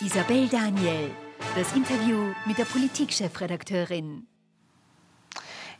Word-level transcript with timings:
Isabel 0.00 0.48
Daniel, 0.48 1.12
das 1.54 1.72
Interview 1.72 2.32
mit 2.46 2.58
der 2.58 2.64
Politikchefredakteurin. 2.64 4.26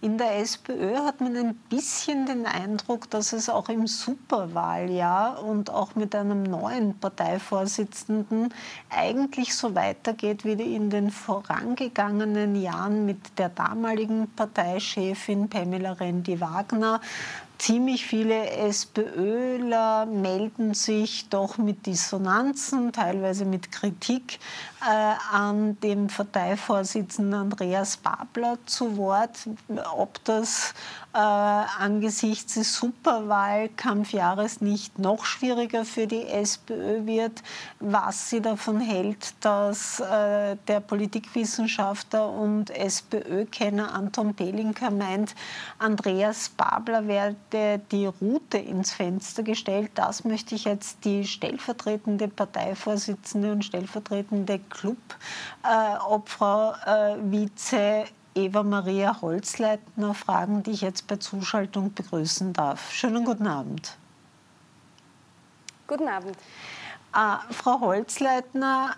In 0.00 0.18
der 0.18 0.38
SPÖ 0.38 0.98
hat 0.98 1.20
man 1.20 1.36
ein 1.36 1.54
bisschen 1.68 2.24
den 2.24 2.46
Eindruck, 2.46 3.10
dass 3.10 3.32
es 3.32 3.48
auch 3.48 3.68
im 3.68 3.88
Superwahljahr 3.88 5.42
und 5.42 5.68
auch 5.68 5.96
mit 5.96 6.14
einem 6.14 6.44
neuen 6.44 6.96
Parteivorsitzenden 7.00 8.54
eigentlich 8.88 9.52
so 9.54 9.74
weitergeht 9.74 10.44
wie 10.44 10.52
in 10.52 10.90
den 10.90 11.10
vorangegangenen 11.10 12.54
Jahren 12.54 13.06
mit 13.06 13.38
der 13.38 13.48
damaligen 13.48 14.30
Parteichefin 14.36 15.48
Pamela 15.48 15.92
Rendi-Wagner 15.92 17.00
ziemlich 17.64 18.04
viele 18.04 18.50
SPÖler 18.50 20.04
melden 20.04 20.74
sich 20.74 21.30
doch 21.30 21.56
mit 21.56 21.86
Dissonanzen, 21.86 22.92
teilweise 22.92 23.46
mit 23.46 23.72
Kritik 23.72 24.38
äh, 24.82 25.14
an 25.34 25.80
dem 25.80 26.08
Parteivorsitzenden 26.08 27.32
Andreas 27.32 27.96
Babler 27.96 28.58
zu 28.66 28.98
Wort. 28.98 29.48
Ob 29.96 30.22
das 30.24 30.74
äh, 31.14 31.18
angesichts 31.18 32.54
des 32.54 32.74
Superwahlkampfjahres 32.74 34.60
nicht 34.60 34.98
noch 34.98 35.24
schwieriger 35.24 35.86
für 35.86 36.06
die 36.06 36.26
SPÖ 36.26 37.06
wird, 37.06 37.42
was 37.80 38.28
sie 38.28 38.42
davon 38.42 38.80
hält, 38.80 39.32
dass 39.40 40.00
äh, 40.00 40.56
der 40.68 40.80
Politikwissenschaftler 40.80 42.28
und 42.28 42.68
SPÖ-Kenner 42.70 43.94
Anton 43.94 44.34
Pelinka 44.34 44.90
meint, 44.90 45.34
Andreas 45.78 46.50
Babler 46.50 47.06
werde 47.54 47.84
die 47.90 48.06
Route 48.06 48.58
ins 48.58 48.92
Fenster 48.92 49.42
gestellt. 49.42 49.92
Das 49.94 50.24
möchte 50.24 50.54
ich 50.54 50.64
jetzt 50.64 51.06
die 51.06 51.24
stellvertretende 51.24 52.28
Parteivorsitzende 52.28 53.52
und 53.52 53.64
stellvertretende 53.64 54.60
Club-Obfrau 54.68 56.74
äh, 56.84 57.16
Vize 57.22 58.04
Eva 58.34 58.62
Maria 58.64 59.22
Holzleitner 59.22 60.12
fragen, 60.12 60.64
die 60.64 60.72
ich 60.72 60.80
jetzt 60.80 61.06
bei 61.06 61.16
Zuschaltung 61.16 61.94
begrüßen 61.94 62.52
darf. 62.52 62.92
Schönen 62.92 63.24
guten 63.24 63.46
Abend. 63.46 63.96
Guten 65.86 66.08
Abend. 66.08 66.36
Äh, 67.14 67.52
Frau 67.52 67.80
Holzleitner, 67.80 68.96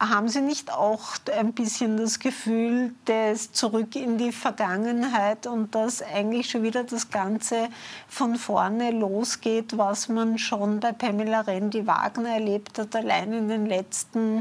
haben 0.00 0.30
Sie 0.30 0.40
nicht 0.40 0.72
auch 0.72 1.02
ein 1.30 1.52
bisschen 1.52 1.98
das 1.98 2.18
Gefühl 2.18 2.94
des 3.06 3.52
Zurück 3.52 3.94
in 3.96 4.16
die 4.16 4.32
Vergangenheit 4.32 5.46
und 5.46 5.74
dass 5.74 6.00
eigentlich 6.00 6.48
schon 6.48 6.62
wieder 6.62 6.84
das 6.84 7.10
Ganze 7.10 7.68
von 8.08 8.36
vorne 8.36 8.92
losgeht, 8.92 9.76
was 9.76 10.08
man 10.08 10.38
schon 10.38 10.80
bei 10.80 10.92
Pamela 10.92 11.42
Rendi-Wagner 11.42 12.30
erlebt 12.30 12.78
hat? 12.78 12.96
Allein 12.96 13.34
in 13.34 13.48
den 13.48 13.66
letzten 13.66 14.38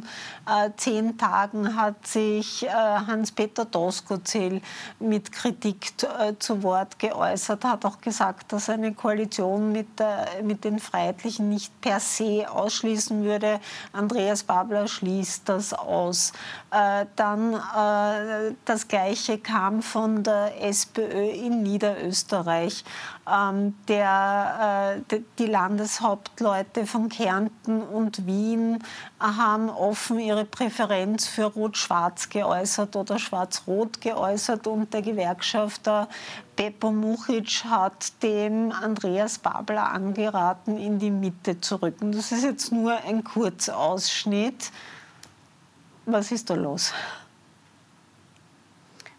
äh, 0.47 0.69
zehn 0.77 1.17
Tagen 1.17 1.75
hat 1.75 2.07
sich 2.07 2.65
äh, 2.65 2.69
Hans-Peter 2.69 3.65
Doskozil 3.65 4.61
mit 4.99 5.33
Kritik 5.33 5.91
äh, 6.03 6.35
zu 6.39 6.63
Wort 6.63 6.99
geäußert, 6.99 7.65
hat 7.65 7.83
auch 7.83 7.99
gesagt, 7.99 8.53
dass 8.53 8.69
eine 8.69 8.93
Koalition 8.93 9.73
mit, 9.73 9.99
der, 9.99 10.25
mit 10.41 10.63
den 10.63 10.79
Freiheitlichen 10.79 11.49
nicht 11.49 11.81
per 11.81 11.99
se 11.99 12.49
ausschließen 12.49 13.25
würde. 13.25 13.59
Andreas 13.91 14.43
Babler 14.43 14.87
schließt 14.87 15.48
das 15.49 15.73
aus. 15.73 16.31
Äh, 16.71 17.05
dann 17.15 17.55
äh, 17.55 18.53
das 18.65 18.87
Gleiche 18.87 19.39
kam 19.39 19.81
von 19.81 20.23
der 20.23 20.63
SPÖ 20.63 21.29
in 21.31 21.63
Niederösterreich. 21.63 22.83
Ähm, 23.27 23.75
der, 23.87 25.01
äh, 25.09 25.19
die 25.37 25.47
Landeshauptleute 25.47 26.85
von 26.85 27.09
Kärnten 27.09 27.81
und 27.81 28.25
Wien 28.25 28.83
haben 29.19 29.69
offen 29.69 30.19
ihre 30.19 30.45
Präferenz 30.45 31.27
für 31.27 31.45
Rot-Schwarz 31.45 32.29
geäußert 32.29 32.95
oder 32.95 33.19
Schwarz-Rot 33.19 34.01
geäußert 34.01 34.67
und 34.67 34.93
der 34.93 35.01
Gewerkschafter 35.01 36.07
Beppo 36.55 36.91
Muchic 36.91 37.63
hat 37.63 38.21
dem 38.21 38.73
Andreas 38.73 39.39
Babler 39.39 39.91
angeraten, 39.91 40.77
in 40.77 40.99
die 40.99 41.09
Mitte 41.09 41.61
zu 41.61 41.81
rücken. 41.81 42.11
Das 42.11 42.33
ist 42.33 42.43
jetzt 42.43 42.73
nur 42.73 42.97
ein 43.07 43.23
Kurzausschnitt. 43.23 44.71
Was 46.11 46.31
ist 46.31 46.49
da 46.49 46.55
los? 46.55 46.91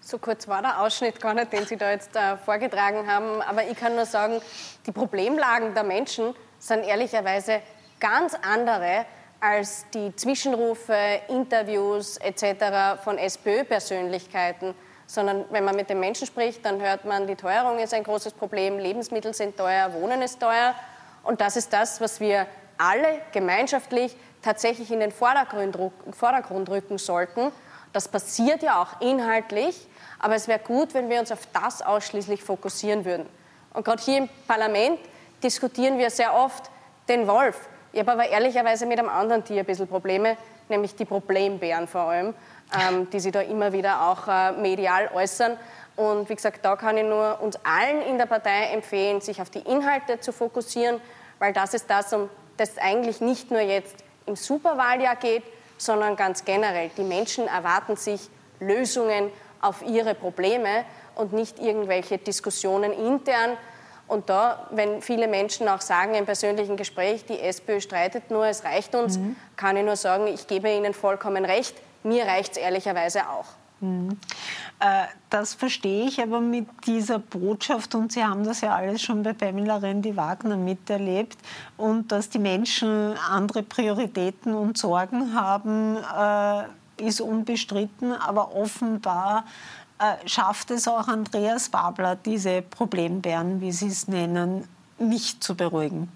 So 0.01 0.19
kurz 0.19 0.49
war 0.49 0.61
der 0.61 0.81
Ausschnitt 0.81 1.21
gar 1.21 1.35
nicht, 1.35 1.53
den 1.53 1.65
Sie 1.65 1.77
da 1.77 1.93
jetzt 1.93 2.17
äh, 2.17 2.37
vorgetragen 2.37 3.07
haben. 3.07 3.41
Aber 3.43 3.63
ich 3.65 3.77
kann 3.77 3.95
nur 3.95 4.07
sagen, 4.07 4.43
die 4.87 4.91
Problemlagen 4.91 5.73
der 5.73 5.85
Menschen 5.85 6.35
sind 6.59 6.83
ehrlicherweise 6.83 7.63
ganz 8.01 8.35
andere 8.43 9.07
als 9.39 9.87
die 9.95 10.15
Zwischenrufe, 10.17 11.21
Interviews 11.29 12.17
etc. 12.17 13.01
von 13.05 13.19
SPÖ-Persönlichkeiten. 13.19 14.75
Sondern 15.07 15.45
wenn 15.51 15.65
man 15.65 15.77
mit 15.77 15.91
den 15.91 16.01
Menschen 16.01 16.27
spricht, 16.27 16.65
dann 16.65 16.81
hört 16.81 17.05
man, 17.05 17.29
die 17.29 17.37
Teuerung 17.37 17.79
ist 17.79 17.95
ein 17.95 18.03
großes 18.03 18.33
Problem, 18.33 18.81
Lebensmittel 18.81 19.33
sind 19.33 19.57
teuer, 19.57 19.93
Wohnen 19.93 20.23
ist 20.23 20.41
teuer. 20.41 20.75
Und 21.23 21.41
das 21.41 21.57
ist 21.57 21.73
das, 21.73 22.01
was 22.01 22.19
wir 22.19 22.49
alle 22.79 23.21
gemeinschaftlich 23.31 24.17
tatsächlich 24.43 24.91
in 24.91 25.01
den 25.01 25.13
Vordergrund, 25.13 25.77
rücken 26.69 26.99
sollten. 26.99 27.53
Das 27.93 28.09
passiert 28.09 28.63
ja 28.63 28.81
auch 28.83 29.01
inhaltlich, 29.01 29.89
aber 30.19 30.35
es 30.35 30.49
wäre 30.49 30.61
gut, 30.61 30.95
wenn 30.95 31.09
wir 31.09 31.21
uns 31.21 31.33
auf 31.33 31.49
das 31.53 31.83
ausschließlich 31.83 32.43
fokussieren 32.43 33.05
würden. 33.05 33.27
Und 33.75 33.85
gerade 33.85 34.03
hier 34.03 34.19
im 34.19 34.29
Parlament 34.47 34.99
diskutieren 35.43 35.99
wir 35.99 36.11
sehr 36.11 36.35
oft 36.35 36.71
den 37.09 37.27
Wolf. 37.27 37.69
Ich 37.93 38.01
habe 38.01 38.13
aber 38.13 38.29
ehrlicherweise 38.29 38.87
mit 38.87 38.99
einem 38.99 39.09
anderen 39.09 39.45
Tier 39.45 39.61
ein 39.61 39.67
bisschen 39.67 39.89
Probleme, 39.89 40.37
nämlich 40.69 40.95
die 40.95 41.05
Problembären 41.05 41.89
vor 41.89 42.03
allem, 42.03 42.35
ähm, 42.81 43.11
die 43.11 43.19
sich 43.19 43.33
da 43.33 43.41
immer 43.41 43.73
wieder 43.73 44.09
auch 44.09 44.29
äh, 44.29 44.53
medial 44.53 45.11
äußern. 45.13 45.57
Und 45.97 46.29
wie 46.29 46.37
gesagt, 46.37 46.65
da 46.65 46.77
kann 46.77 46.97
ich 46.97 47.05
nur 47.05 47.41
uns 47.43 47.59
allen 47.65 48.03
in 48.03 48.17
der 48.17 48.27
Partei 48.27 48.67
empfehlen, 48.73 49.21
sich 49.21 49.43
auf 49.43 49.51
die 49.51 49.59
Inhalte 49.59 50.21
zu 50.21 50.33
fokussieren, 50.33 51.01
weil 51.41 51.53
das 51.53 51.75
ist 51.75 51.91
das, 51.91 52.13
um 52.13 52.31
das 52.57 52.79
eigentlich 52.79 53.21
nicht 53.21 53.51
nur 53.51 53.61
jetzt 53.61 53.97
im 54.27 54.37
Superwahljahr 54.37 55.17
geht, 55.17 55.43
sondern 55.79 56.17
ganz 56.17 56.45
generell. 56.45 56.91
Die 56.97 57.03
Menschen 57.03 57.47
erwarten 57.47 57.97
sich 57.97 58.29
Lösungen 58.61 59.31
auf 59.61 59.83
ihre 59.83 60.15
Probleme 60.15 60.85
und 61.15 61.33
nicht 61.33 61.59
irgendwelche 61.59 62.19
Diskussionen 62.19 62.93
intern. 62.93 63.57
Und 64.09 64.29
da, 64.29 64.67
wenn 64.73 65.03
viele 65.03 65.29
Menschen 65.29 65.69
auch 65.69 65.81
sagen 65.81 66.15
im 66.15 66.25
persönlichen 66.25 66.77
Gespräch, 66.77 67.25
die 67.25 67.39
SPÖ 67.39 67.81
streitet 67.81 68.31
nur, 68.31 68.47
es 68.47 68.65
reicht 68.65 68.95
uns, 68.95 69.19
mhm. 69.19 69.37
kann 69.57 69.77
ich 69.77 69.85
nur 69.85 69.97
sagen, 69.97 70.27
ich 70.27 70.47
gebe 70.47 70.69
Ihnen 70.71 70.95
vollkommen 70.95 71.45
recht. 71.45 71.77
Mir 72.03 72.25
reicht 72.25 72.53
es 72.53 72.59
ehrlicherweise 72.59 73.29
auch. 73.29 73.47
Äh, 73.83 75.07
das 75.31 75.55
verstehe 75.55 76.07
ich 76.07 76.21
aber 76.21 76.41
mit 76.41 76.67
dieser 76.87 77.19
Botschaft, 77.19 77.95
und 77.95 78.13
Sie 78.13 78.23
haben 78.25 78.45
das 78.45 78.61
ja 78.61 78.75
alles 78.75 79.03
schon 79.03 79.23
bei 79.23 79.33
Pamela 79.33 79.77
Rendi-Wagner 79.79 80.57
miterlebt, 80.57 81.39
und 81.77 82.13
dass 82.13 82.29
die 82.29 82.39
Menschen 82.39 83.15
andere 83.31 83.63
Prioritäten 83.63 84.55
und 84.55 84.77
Sorgen 84.77 85.35
haben, 85.35 85.97
äh, 85.97 87.07
ist 87.07 87.21
unbestritten, 87.21 88.13
aber 88.13 88.55
offenbar 88.55 89.45
äh, 89.99 90.29
schafft 90.29 90.71
es 90.71 90.87
auch 90.87 91.09
Andreas 91.09 91.71
Babler, 91.71 92.17
diese 92.17 92.63
Problembären, 92.63 93.61
wie 93.61 93.73
Sie 93.73 93.89
es 93.89 94.09
nennen, 94.09 94.69
nicht 94.99 95.43
zu 95.43 95.55
beruhigen. 95.55 96.09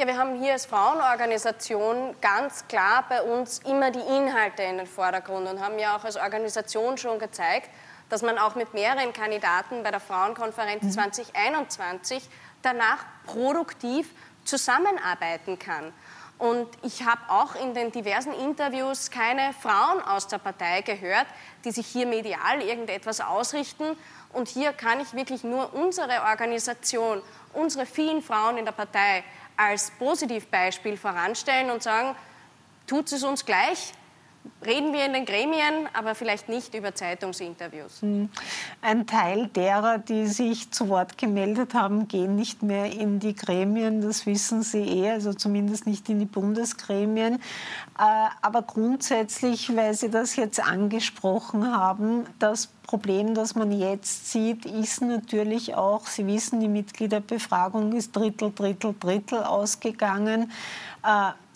Ja, 0.00 0.06
wir 0.06 0.16
haben 0.16 0.40
hier 0.40 0.52
als 0.52 0.64
Frauenorganisation 0.64 2.14
ganz 2.20 2.68
klar 2.68 3.04
bei 3.08 3.20
uns 3.20 3.58
immer 3.66 3.90
die 3.90 3.98
Inhalte 3.98 4.62
in 4.62 4.78
den 4.78 4.86
Vordergrund 4.86 5.48
und 5.48 5.60
haben 5.60 5.76
ja 5.76 5.96
auch 5.96 6.04
als 6.04 6.16
Organisation 6.16 6.96
schon 6.96 7.18
gezeigt, 7.18 7.68
dass 8.08 8.22
man 8.22 8.38
auch 8.38 8.54
mit 8.54 8.74
mehreren 8.74 9.12
Kandidaten 9.12 9.82
bei 9.82 9.90
der 9.90 9.98
Frauenkonferenz 9.98 10.84
mhm. 10.84 10.90
2021 10.92 12.22
danach 12.62 12.98
produktiv 13.26 14.14
zusammenarbeiten 14.44 15.58
kann. 15.58 15.92
Und 16.38 16.68
ich 16.84 17.04
habe 17.04 17.20
auch 17.26 17.56
in 17.56 17.74
den 17.74 17.90
diversen 17.90 18.32
Interviews 18.34 19.10
keine 19.10 19.52
Frauen 19.52 20.00
aus 20.00 20.28
der 20.28 20.38
Partei 20.38 20.82
gehört, 20.82 21.26
die 21.64 21.72
sich 21.72 21.88
hier 21.88 22.06
medial 22.06 22.62
irgendetwas 22.62 23.20
ausrichten. 23.20 23.96
Und 24.32 24.46
hier 24.46 24.72
kann 24.72 25.00
ich 25.00 25.12
wirklich 25.14 25.42
nur 25.42 25.74
unsere 25.74 26.22
Organisation, 26.22 27.20
unsere 27.52 27.84
vielen 27.84 28.22
Frauen 28.22 28.58
in 28.58 28.64
der 28.64 28.72
Partei 28.72 29.24
als 29.58 29.90
Positivbeispiel 29.90 30.96
voranstellen 30.96 31.70
und 31.70 31.82
sagen, 31.82 32.16
tut 32.86 33.12
es 33.12 33.24
uns 33.24 33.44
gleich, 33.44 33.92
reden 34.64 34.92
wir 34.92 35.06
in 35.06 35.12
den 35.12 35.24
Gremien, 35.24 35.88
aber 35.92 36.14
vielleicht 36.14 36.48
nicht 36.48 36.74
über 36.74 36.94
Zeitungsinterviews. 36.94 38.02
Hm. 38.02 38.28
Ein 38.82 39.06
Teil 39.06 39.46
derer, 39.48 39.98
die 39.98 40.26
sich 40.26 40.70
zu 40.70 40.88
Wort 40.88 41.16
gemeldet 41.16 41.74
haben, 41.74 42.08
gehen 42.08 42.34
nicht 42.34 42.62
mehr 42.62 42.92
in 42.92 43.20
die 43.20 43.34
Gremien, 43.34 44.00
das 44.00 44.26
wissen 44.26 44.62
Sie 44.62 44.82
eh, 44.82 45.10
also 45.10 45.32
zumindest 45.32 45.86
nicht 45.86 46.08
in 46.08 46.18
die 46.18 46.26
Bundesgremien. 46.26 47.34
Äh, 47.34 48.28
aber 48.42 48.62
grundsätzlich, 48.62 49.74
weil 49.74 49.94
Sie 49.94 50.10
das 50.10 50.36
jetzt 50.36 50.62
angesprochen 50.62 51.72
haben, 51.74 52.26
das 52.38 52.68
Problem, 52.82 53.34
das 53.34 53.54
man 53.54 53.70
jetzt 53.70 54.30
sieht, 54.30 54.64
ist 54.64 55.02
natürlich 55.02 55.74
auch, 55.74 56.06
Sie 56.06 56.26
wissen, 56.26 56.60
die 56.60 56.68
Mitgliederbefragung 56.68 57.92
ist 57.92 58.16
Drittel, 58.16 58.52
Drittel, 58.54 58.94
Drittel 58.98 59.44
ausgegangen. 59.44 60.50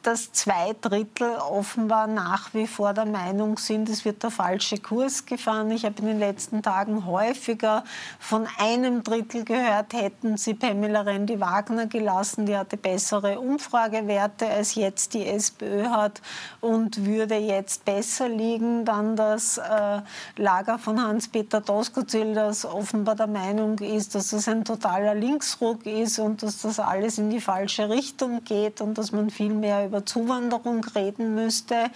Dass 0.03 0.33
zwei 0.33 0.75
Drittel 0.81 1.37
offenbar 1.37 2.09
nach 2.09 2.53
wie 2.55 2.67
vor 2.67 2.93
der 2.93 3.05
Meinung 3.05 3.57
sind, 3.57 3.89
es 3.89 4.05
wird 4.05 4.25
der 4.25 4.33
falsche 4.33 4.79
Kurs 4.79 5.27
gefahren. 5.27 5.71
Ich 5.71 5.85
habe 5.85 5.95
in 6.01 6.07
den 6.07 6.19
letzten 6.19 6.61
Tagen 6.61 7.07
häufiger 7.07 7.85
von 8.19 8.49
einem 8.59 9.05
Drittel 9.05 9.45
gehört, 9.45 9.93
hätten 9.93 10.37
sie 10.37 10.55
Pamela 10.55 11.03
Rendi-Wagner 11.03 11.87
gelassen, 11.87 12.47
die 12.47 12.57
hatte 12.57 12.77
bessere 12.77 13.39
Umfragewerte 13.39 14.49
als 14.49 14.75
jetzt 14.75 15.15
die 15.15 15.25
SPÖ 15.25 15.85
hat 15.85 16.21
und 16.61 17.07
würde 17.07 17.37
jetzt 17.37 17.85
besser 17.85 18.29
liegen. 18.29 18.85
Dann 18.85 19.15
das 19.15 19.59
äh, 19.59 20.01
Lager 20.37 20.81
von 20.81 21.01
Hans-Peter 21.01 21.61
Doskozil, 21.61 22.35
das 22.35 22.65
offenbar 22.65 23.15
der 23.15 23.29
Meinung 23.29 23.79
ist, 23.79 24.17
dass 24.17 24.33
es 24.33 24.49
ein 24.49 24.65
totaler 24.65 25.15
Linksruck 25.15 25.87
ist 25.87 26.19
und 26.19 26.43
dass 26.43 26.63
das 26.63 26.81
alles 26.81 27.19
in 27.19 27.31
die 27.31 27.41
falsche 27.41 27.89
Richtung 27.89 28.43
geht 28.43 28.81
und 28.81 28.99
dass 28.99 29.13
man 29.13 29.31
viel 29.31 29.55
mehr 29.55 29.87
über 29.87 29.92
Zuwanderung 30.01 30.85
reden 30.85 31.35
müsste. 31.35 31.91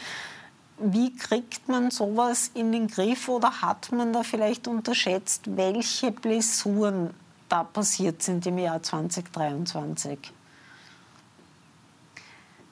Wie 0.79 1.17
kriegt 1.17 1.69
man 1.69 1.91
sowas 1.91 2.51
in 2.53 2.71
den 2.71 2.89
Griff 2.89 3.29
oder 3.29 3.63
hat 3.63 3.93
man 3.93 4.13
da 4.13 4.23
vielleicht 4.23 4.69
unterschätzt, 4.69 5.57
welche 5.57 6.11
Blessuren 6.13 7.15
da 7.49 7.65
passiert 7.65 8.23
sind 8.23 8.47
im 8.47 8.59
Jahr 8.59 8.83
2023? 8.83 10.19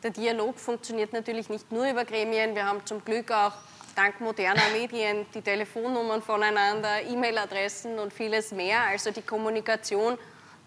Der 0.03 0.11
Dialog 0.11 0.59
funktioniert 0.59 1.15
natürlich 1.15 1.49
nicht 1.49 1.73
nur 1.73 1.89
über 1.89 2.05
Gremien. 2.05 2.55
Wir 2.55 2.67
haben 2.67 2.85
zum 2.85 3.03
Glück 3.03 3.31
auch 3.31 3.53
dank 3.95 4.21
moderner 4.21 4.69
Medien 4.75 5.25
die 5.33 5.41
Telefonnummern 5.41 6.21
voneinander, 6.21 7.01
E-Mail-Adressen 7.03 7.99
und 7.99 8.13
vieles 8.13 8.53
mehr. 8.53 8.81
Also 8.91 9.13
die 9.13 9.23
Kommunikation, 9.23 10.19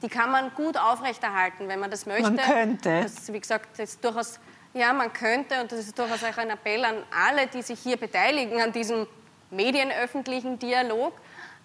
die 0.01 0.07
kann 0.07 0.31
man 0.31 0.51
gut 0.55 0.75
aufrechterhalten, 0.75 1.67
wenn 1.67 1.79
man 1.79 1.91
das 1.91 2.07
möchte. 2.07 2.31
Man 2.31 2.37
könnte. 2.37 3.01
Das, 3.03 3.31
wie 3.31 3.39
gesagt, 3.39 3.67
das 3.77 3.91
ist 3.91 4.03
durchaus 4.03 4.39
ja, 4.77 4.93
man 4.93 5.11
könnte, 5.11 5.61
und 5.61 5.71
das 5.71 5.79
ist 5.79 5.97
durchaus 5.97 6.23
auch 6.23 6.37
ein 6.37 6.49
Appell 6.49 6.83
an 6.85 6.95
alle, 7.11 7.47
die 7.47 7.61
sich 7.61 7.79
hier 7.79 7.97
beteiligen, 7.97 8.61
an 8.61 8.71
diesem 8.71 9.07
medienöffentlichen 9.49 10.59
Dialog. 10.59 11.13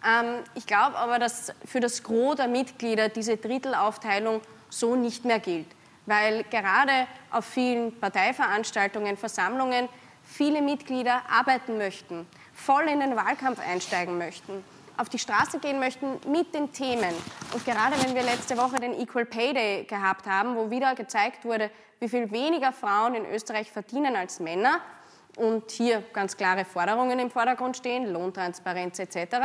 Ähm, 0.06 0.42
ich 0.54 0.66
glaube 0.66 0.96
aber, 0.96 1.18
dass 1.18 1.52
für 1.64 1.80
das 1.80 2.02
Gros 2.02 2.36
der 2.36 2.48
Mitglieder 2.48 3.08
diese 3.08 3.36
Drittelaufteilung 3.36 4.40
so 4.70 4.96
nicht 4.96 5.24
mehr 5.24 5.38
gilt, 5.38 5.66
weil 6.06 6.44
gerade 6.44 7.06
auf 7.30 7.44
vielen 7.44 7.98
Parteiveranstaltungen, 7.98 9.16
Versammlungen 9.16 9.88
viele 10.24 10.62
Mitglieder 10.62 11.22
arbeiten 11.30 11.78
möchten, 11.78 12.26
voll 12.54 12.88
in 12.88 13.00
den 13.00 13.16
Wahlkampf 13.16 13.58
einsteigen 13.60 14.18
möchten, 14.18 14.64
auf 14.96 15.08
die 15.08 15.18
Straße 15.18 15.58
gehen 15.58 15.78
möchten 15.78 16.18
mit 16.30 16.54
den 16.54 16.72
Themen. 16.72 17.14
Und 17.52 17.64
gerade 17.64 17.94
wenn 18.02 18.14
wir 18.14 18.22
letzte 18.22 18.56
Woche 18.56 18.76
den 18.76 18.98
Equal 18.98 19.24
Pay 19.24 19.54
Day 19.54 19.84
gehabt 19.84 20.26
haben, 20.26 20.56
wo 20.56 20.70
wieder 20.70 20.94
gezeigt 20.94 21.44
wurde, 21.44 21.70
wie 22.00 22.08
viel 22.08 22.30
weniger 22.30 22.72
Frauen 22.72 23.14
in 23.14 23.26
Österreich 23.26 23.70
verdienen 23.70 24.16
als 24.16 24.40
Männer 24.40 24.80
und 25.36 25.70
hier 25.70 26.02
ganz 26.12 26.36
klare 26.36 26.64
Forderungen 26.64 27.18
im 27.18 27.30
Vordergrund 27.30 27.76
stehen, 27.76 28.12
Lohntransparenz 28.12 28.98
etc., 28.98 29.36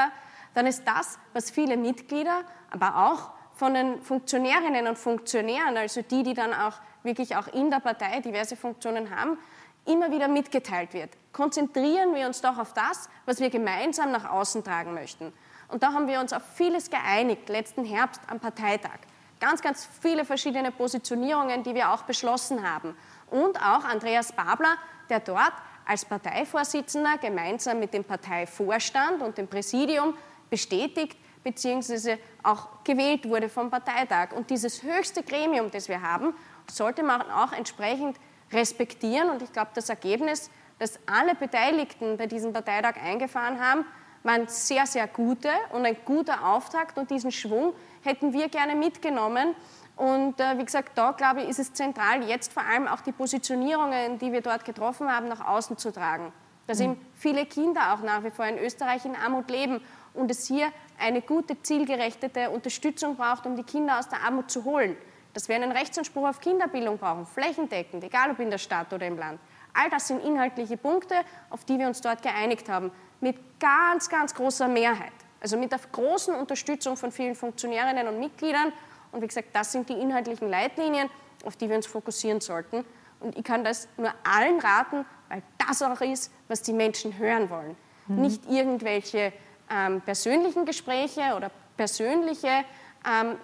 dann 0.54 0.66
ist 0.66 0.88
das, 0.88 1.20
was 1.34 1.52
viele 1.52 1.78
Mitglieder, 1.78 2.42
aber 2.72 3.12
auch 3.12 3.30
von 3.56 3.74
den 3.74 4.02
Funktionärinnen 4.02 4.88
und 4.88 4.98
Funktionären, 4.98 5.78
also 5.78 6.02
die, 6.02 6.24
die 6.24 6.34
dann 6.34 6.54
auch 6.54 6.74
wirklich 7.04 7.36
auch 7.36 7.48
in 7.48 7.70
der 7.70 7.80
Partei 7.80 8.20
diverse 8.22 8.56
Funktionen 8.56 9.16
haben, 9.16 9.38
immer 9.88 10.12
wieder 10.12 10.28
mitgeteilt 10.28 10.94
wird. 10.94 11.12
Konzentrieren 11.34 12.14
wir 12.14 12.28
uns 12.28 12.42
doch 12.42 12.58
auf 12.58 12.74
das, 12.74 13.10
was 13.26 13.40
wir 13.40 13.50
gemeinsam 13.50 14.12
nach 14.12 14.30
außen 14.30 14.64
tragen 14.64 14.94
möchten. 14.94 15.34
Und 15.70 15.84
da 15.84 15.94
haben 15.94 16.08
wir 16.08 16.20
uns 16.20 16.34
auf 16.34 16.44
vieles 16.56 16.90
geeinigt, 16.90 17.50
letzten 17.50 17.84
Herbst 17.84 18.22
am 18.28 18.40
Parteitag 18.40 19.00
ganz, 19.40 19.62
ganz 19.62 19.88
viele 20.02 20.26
verschiedene 20.26 20.72
Positionierungen, 20.72 21.64
die 21.64 21.76
wir 21.76 21.92
auch 21.92 22.04
beschlossen 22.04 22.70
haben. 22.70 22.96
Und 23.30 23.58
auch 23.58 23.84
Andreas 23.84 24.32
Babler, 24.32 24.78
der 25.10 25.20
dort 25.20 25.54
als 25.86 26.06
Parteivorsitzender 26.06 27.18
gemeinsam 27.18 27.80
mit 27.80 27.94
dem 27.94 28.04
Parteivorstand 28.04 29.22
und 29.22 29.38
dem 29.38 29.48
Präsidium 29.48 30.14
bestätigt 30.50 31.18
bzw. 31.44 32.18
auch 32.44 32.84
gewählt 32.84 33.28
wurde 33.28 33.48
vom 33.50 33.70
Parteitag. 33.70 34.34
Und 34.34 34.50
dieses 34.50 34.84
höchste 34.84 35.24
Gremium, 35.24 35.72
das 35.72 35.88
wir 35.88 36.02
haben, 36.02 36.34
sollte 36.70 37.04
man 37.04 37.22
auch 37.22 37.54
entsprechend 37.54 38.18
respektieren. 38.52 39.30
Und 39.30 39.42
ich 39.42 39.52
glaube, 39.52 39.72
das 39.74 39.90
Ergebnis, 39.90 40.50
das 40.80 41.00
alle 41.06 41.36
Beteiligten 41.36 42.18
bei 42.18 42.28
diesem 42.28 42.54
Parteitag 42.54 42.96
eingefahren 43.02 43.60
haben, 43.60 43.86
waren 44.24 44.48
sehr, 44.48 44.86
sehr 44.86 45.08
gute 45.08 45.50
und 45.72 45.86
ein 45.86 45.98
guter 46.06 46.46
Auftakt. 46.46 46.98
Und 46.98 47.10
diesen 47.10 47.32
Schwung 47.32 47.74
hätten 48.04 48.34
wir 48.34 48.50
gerne 48.50 48.76
mitgenommen. 48.76 49.56
Und 49.96 50.40
äh, 50.40 50.58
wie 50.58 50.66
gesagt, 50.66 50.98
da 50.98 51.12
glaube 51.12 51.42
ich, 51.42 51.50
ist 51.50 51.60
es 51.60 51.74
zentral, 51.74 52.24
jetzt 52.28 52.54
vor 52.54 52.64
allem 52.64 52.88
auch 52.88 53.02
die 53.02 53.12
Positionierungen, 53.12 54.20
die 54.20 54.32
wir 54.32 54.42
dort 54.42 54.64
getroffen 54.64 55.12
haben, 55.12 55.28
nach 55.28 55.46
außen 55.46 55.78
zu 55.78 55.92
tragen. 55.92 56.32
Dass 56.68 56.80
mhm. 56.80 56.84
eben 56.84 57.06
viele 57.16 57.46
Kinder 57.46 57.94
auch 57.94 58.02
nach 58.02 58.24
wie 58.24 58.30
vor 58.30 58.46
in 58.46 58.60
Österreich 58.60 59.06
in 59.06 59.16
Armut 59.16 59.50
leben 59.50 59.82
und 60.14 60.30
es 60.30 60.46
hier 60.48 60.68
eine 61.00 61.22
gute, 61.22 61.62
zielgerechtete 61.62 62.50
Unterstützung 62.52 63.16
braucht, 63.16 63.46
um 63.46 63.56
die 63.56 63.64
Kinder 63.64 63.98
aus 63.98 64.10
der 64.10 64.24
Armut 64.24 64.52
zu 64.52 64.66
holen. 64.66 64.96
Dass 65.38 65.48
wir 65.48 65.56
einen 65.56 65.72
Rechtsanspruch 65.72 66.30
auf 66.30 66.40
Kinderbildung 66.40 66.98
brauchen, 66.98 67.24
flächendeckend, 67.28 68.04
egal 68.04 68.32
ob 68.32 68.40
in 68.40 68.50
der 68.50 68.58
Stadt 68.58 68.92
oder 68.92 69.06
im 69.06 69.20
Land. 69.20 69.40
All 69.72 69.88
das 69.92 70.08
sind 70.08 70.26
inhaltliche 70.26 70.78
Punkte, 70.78 71.14
auf 71.52 71.64
die 71.64 71.78
wir 71.78 71.86
uns 71.86 72.02
dort 72.02 72.24
geeinigt 72.24 72.70
haben, 72.70 72.90
mit 73.22 73.38
ganz, 73.60 74.10
ganz 74.10 74.34
großer 74.34 74.68
Mehrheit. 74.68 75.12
Also 75.40 75.56
mit 75.56 75.72
der 75.72 75.80
großen 75.92 76.34
Unterstützung 76.34 76.98
von 76.98 77.12
vielen 77.12 77.36
Funktionärinnen 77.36 78.08
und 78.08 78.20
Mitgliedern. 78.20 78.74
Und 79.12 79.22
wie 79.22 79.28
gesagt, 79.28 79.50
das 79.54 79.72
sind 79.72 79.88
die 79.90 79.94
inhaltlichen 79.94 80.50
Leitlinien, 80.50 81.08
auf 81.46 81.56
die 81.56 81.70
wir 81.70 81.76
uns 81.76 81.86
fokussieren 81.86 82.42
sollten. 82.42 82.84
Und 83.20 83.38
ich 83.38 83.44
kann 83.44 83.64
das 83.64 83.88
nur 83.96 84.12
allen 84.24 84.60
raten, 84.60 85.06
weil 85.30 85.44
das 85.68 85.84
auch 85.84 86.02
ist, 86.02 86.32
was 86.48 86.64
die 86.64 86.74
Menschen 86.74 87.16
hören 87.20 87.52
wollen. 87.52 87.78
Mhm. 88.08 88.22
Nicht 88.24 88.50
irgendwelche 88.50 89.32
ähm, 89.70 90.02
persönlichen 90.02 90.66
Gespräche 90.66 91.36
oder 91.36 91.52
persönliche 91.78 92.66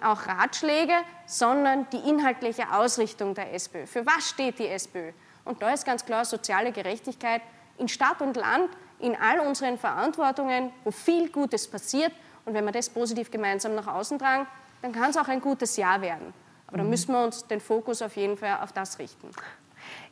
auch 0.02 0.26
Ratschläge, 0.26 0.94
sondern 1.26 1.86
die 1.90 2.08
inhaltliche 2.08 2.72
Ausrichtung 2.72 3.34
der 3.34 3.54
SPÖ. 3.54 3.86
Für 3.86 4.04
was 4.04 4.28
steht 4.28 4.58
die 4.58 4.68
SPÖ? 4.68 5.12
Und 5.44 5.62
da 5.62 5.72
ist 5.72 5.84
ganz 5.84 6.04
klar 6.04 6.24
soziale 6.24 6.72
Gerechtigkeit 6.72 7.42
in 7.78 7.88
Stadt 7.88 8.20
und 8.20 8.36
Land 8.36 8.70
in 8.98 9.16
all 9.16 9.40
unseren 9.40 9.78
Verantwortungen, 9.78 10.72
wo 10.84 10.90
viel 10.90 11.30
Gutes 11.30 11.68
passiert. 11.68 12.12
Und 12.44 12.54
wenn 12.54 12.64
wir 12.64 12.72
das 12.72 12.88
positiv 12.88 13.30
gemeinsam 13.30 13.74
nach 13.74 13.86
außen 13.86 14.18
tragen, 14.18 14.46
dann 14.82 14.92
kann 14.92 15.10
es 15.10 15.16
auch 15.16 15.28
ein 15.28 15.40
gutes 15.40 15.76
Jahr 15.76 16.00
werden. 16.02 16.34
Aber 16.66 16.82
mhm. 16.82 16.90
müssen 16.90 17.12
wir 17.12 17.24
uns 17.24 17.46
den 17.46 17.60
Fokus 17.60 18.02
auf 18.02 18.16
jeden 18.16 18.36
Fall 18.36 18.58
auf 18.62 18.72
das 18.72 18.98
richten. 18.98 19.30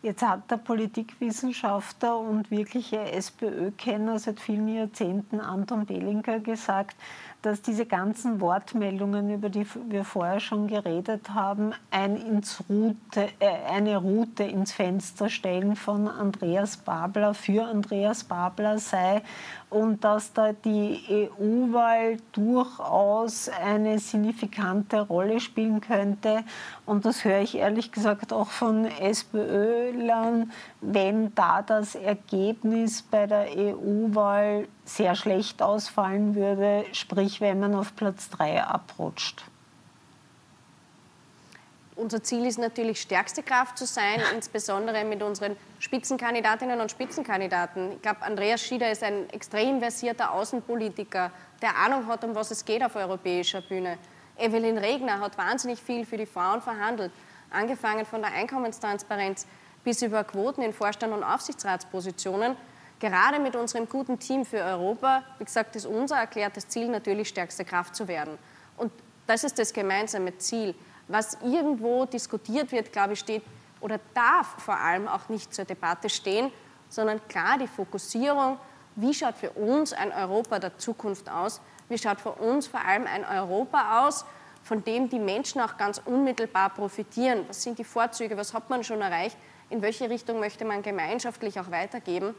Jetzt 0.02 0.22
hat 0.22 0.50
der 0.50 0.56
Politikwissenschaftler 0.56 2.18
und 2.18 2.50
wirkliche 2.50 2.98
SPÖ-Kenner 3.12 4.18
seit 4.18 4.40
vielen 4.40 4.66
Jahrzehnten 4.66 5.38
Anton 5.38 5.86
Belinker 5.86 6.40
gesagt, 6.40 6.96
dass 7.42 7.60
diese 7.60 7.86
ganzen 7.86 8.40
Wortmeldungen, 8.40 9.30
über 9.30 9.48
die 9.48 9.66
wir 9.88 10.04
vorher 10.04 10.40
schon 10.40 10.68
geredet 10.68 11.30
haben, 11.30 11.72
ein 11.90 12.16
ins 12.16 12.62
Route, 12.68 13.28
äh, 13.40 13.48
eine 13.70 13.96
Route 13.96 14.44
ins 14.44 14.72
Fenster 14.72 15.28
stellen 15.28 15.74
von 15.76 16.08
Andreas 16.08 16.76
Babler 16.76 17.34
für 17.34 17.64
Andreas 17.64 18.24
Babler 18.24 18.78
sei 18.78 19.22
und 19.70 20.04
dass 20.04 20.32
da 20.32 20.52
die 20.52 21.30
EU-Wahl 21.38 22.18
durchaus 22.32 23.48
eine 23.48 23.98
signifikante 23.98 25.00
Rolle 25.00 25.40
spielen 25.40 25.80
könnte. 25.80 26.44
Und 26.86 27.06
das 27.06 27.24
höre 27.24 27.40
ich 27.40 27.56
ehrlich 27.56 27.90
gesagt 27.90 28.32
auch 28.32 28.50
von 28.50 28.84
SPÖ-Lern, 29.92 30.52
wenn 30.80 31.34
da 31.34 31.62
das 31.62 31.94
Ergebnis 31.94 33.02
bei 33.02 33.26
der 33.26 33.46
EU-Wahl 33.56 34.68
sehr 34.84 35.14
schlecht 35.14 35.62
ausfallen 35.62 36.34
würde, 36.34 36.84
sprich 36.92 37.40
wenn 37.40 37.60
man 37.60 37.74
auf 37.74 37.94
Platz 37.94 38.30
3 38.30 38.64
abrutscht. 38.64 39.44
Unser 41.94 42.22
Ziel 42.22 42.46
ist 42.46 42.58
natürlich, 42.58 43.02
stärkste 43.02 43.42
Kraft 43.42 43.76
zu 43.76 43.84
sein, 43.84 44.20
insbesondere 44.34 45.04
mit 45.04 45.22
unseren 45.22 45.56
Spitzenkandidatinnen 45.78 46.80
und 46.80 46.90
Spitzenkandidaten. 46.90 47.92
Ich 47.92 48.02
glaube, 48.02 48.22
Andreas 48.22 48.62
Schieder 48.62 48.90
ist 48.90 49.02
ein 49.02 49.28
extrem 49.30 49.78
versierter 49.78 50.32
Außenpolitiker, 50.32 51.30
der 51.60 51.76
Ahnung 51.76 52.06
hat, 52.06 52.24
um 52.24 52.34
was 52.34 52.50
es 52.50 52.64
geht 52.64 52.82
auf 52.82 52.96
europäischer 52.96 53.60
Bühne. 53.60 53.98
Evelyn 54.38 54.78
Regner 54.78 55.20
hat 55.20 55.36
wahnsinnig 55.36 55.80
viel 55.80 56.06
für 56.06 56.16
die 56.16 56.26
Frauen 56.26 56.62
verhandelt, 56.62 57.12
angefangen 57.50 58.06
von 58.06 58.22
der 58.22 58.32
Einkommenstransparenz 58.32 59.46
bis 59.84 60.02
über 60.02 60.24
Quoten 60.24 60.62
in 60.62 60.72
Vorstand- 60.72 61.12
und 61.12 61.24
Aufsichtsratspositionen. 61.24 62.56
Gerade 63.00 63.40
mit 63.40 63.56
unserem 63.56 63.88
guten 63.88 64.18
Team 64.18 64.44
für 64.44 64.62
Europa, 64.62 65.24
wie 65.38 65.44
gesagt, 65.44 65.74
ist 65.74 65.86
unser 65.86 66.16
erklärtes 66.16 66.68
Ziel 66.68 66.88
natürlich, 66.88 67.28
stärkste 67.28 67.64
Kraft 67.64 67.96
zu 67.96 68.06
werden. 68.06 68.38
Und 68.76 68.92
das 69.26 69.44
ist 69.44 69.58
das 69.58 69.72
gemeinsame 69.72 70.38
Ziel. 70.38 70.74
Was 71.08 71.36
irgendwo 71.42 72.04
diskutiert 72.04 72.70
wird, 72.70 72.92
glaube 72.92 73.14
ich, 73.14 73.18
steht 73.18 73.42
oder 73.80 73.98
darf 74.14 74.46
vor 74.58 74.78
allem 74.78 75.08
auch 75.08 75.28
nicht 75.28 75.52
zur 75.52 75.64
Debatte 75.64 76.08
stehen, 76.08 76.52
sondern 76.88 77.26
klar 77.26 77.58
die 77.58 77.66
Fokussierung, 77.66 78.58
wie 78.94 79.12
schaut 79.12 79.36
für 79.36 79.50
uns 79.50 79.92
ein 79.92 80.12
Europa 80.12 80.58
der 80.60 80.78
Zukunft 80.78 81.28
aus, 81.28 81.60
wie 81.88 81.98
schaut 81.98 82.20
für 82.20 82.32
uns 82.32 82.68
vor 82.68 82.84
allem 82.84 83.06
ein 83.06 83.24
Europa 83.24 84.06
aus, 84.06 84.24
von 84.62 84.84
dem 84.84 85.08
die 85.08 85.18
Menschen 85.18 85.60
auch 85.60 85.76
ganz 85.76 86.00
unmittelbar 86.04 86.70
profitieren. 86.70 87.44
Was 87.48 87.62
sind 87.64 87.80
die 87.80 87.84
Vorzüge, 87.84 88.36
was 88.36 88.54
hat 88.54 88.70
man 88.70 88.84
schon 88.84 89.00
erreicht 89.00 89.36
in 89.72 89.80
welche 89.80 90.10
Richtung 90.10 90.38
möchte 90.38 90.66
man 90.66 90.82
gemeinschaftlich 90.82 91.58
auch 91.58 91.70
weitergeben, 91.70 92.34